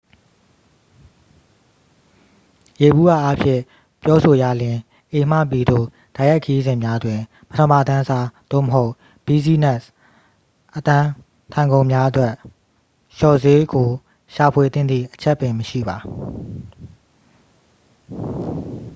[2.81, 3.61] ယေဘုယျအားဖြင့်
[4.03, 4.77] ပြောဆိုရလျှင်
[5.13, 5.85] a မှ b သို့
[6.17, 8.91] တိုက်ရိုက်ခရီးစဉ်များတွင် ပထမတန်းစား သို့မဟုတ်
[9.25, 9.87] ဘီးဇီးနက်စ်
[10.77, 11.07] အတန်း
[11.53, 12.33] ထိုင်ခုံများအတွက်
[13.17, 13.89] လျှော့ဈေးကို
[14.33, 15.97] ရှာဖွေသင့်သည့် အချက်ပင်မရှိပါ